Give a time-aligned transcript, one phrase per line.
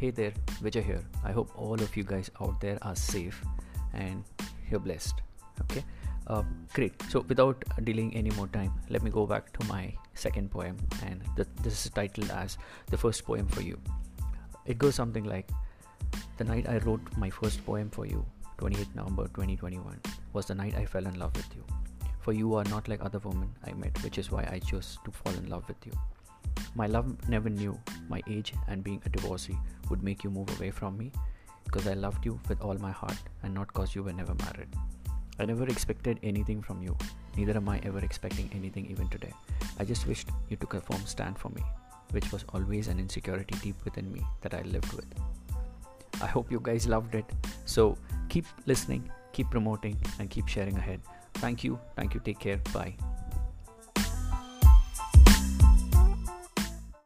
[0.00, 0.32] Hey there,
[0.64, 1.04] Vijay here.
[1.22, 3.44] I hope all of you guys out there are safe
[3.92, 4.24] and
[4.70, 5.20] you're blessed.
[5.60, 5.84] Okay,
[6.26, 6.42] uh,
[6.72, 6.94] great.
[7.10, 11.20] So, without delaying any more time, let me go back to my second poem, and
[11.36, 13.78] th- this is titled as The First Poem for You.
[14.64, 15.50] It goes something like
[16.38, 18.24] The night I wrote my first poem for you,
[18.56, 20.00] 28 November 2021,
[20.32, 21.62] was the night I fell in love with you.
[22.20, 25.10] For you are not like other women I met, which is why I chose to
[25.10, 25.92] fall in love with you.
[26.74, 27.78] My love never knew
[28.10, 31.10] my age and being a divorcee would make you move away from me
[31.64, 34.68] because I loved you with all my heart and not because you were never married.
[35.38, 36.96] I never expected anything from you,
[37.36, 39.32] neither am I ever expecting anything even today.
[39.78, 41.62] I just wished you took a firm stand for me,
[42.10, 45.06] which was always an insecurity deep within me that I lived with.
[46.20, 47.24] I hope you guys loved it.
[47.64, 47.96] So
[48.28, 51.00] keep listening, keep promoting, and keep sharing ahead.
[51.34, 51.78] Thank you.
[51.96, 52.20] Thank you.
[52.22, 52.58] Take care.
[52.74, 52.94] Bye.